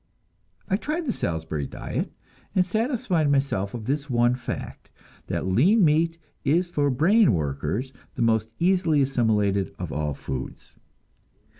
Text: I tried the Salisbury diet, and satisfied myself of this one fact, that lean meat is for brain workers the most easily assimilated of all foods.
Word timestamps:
I 0.67 0.77
tried 0.77 1.05
the 1.05 1.13
Salisbury 1.13 1.67
diet, 1.67 2.11
and 2.55 2.65
satisfied 2.65 3.29
myself 3.31 3.75
of 3.75 3.85
this 3.85 4.09
one 4.09 4.33
fact, 4.33 4.89
that 5.27 5.45
lean 5.45 5.85
meat 5.85 6.17
is 6.43 6.67
for 6.67 6.89
brain 6.89 7.35
workers 7.35 7.93
the 8.15 8.23
most 8.23 8.49
easily 8.57 9.03
assimilated 9.03 9.75
of 9.77 9.93
all 9.93 10.15
foods. 10.15 10.73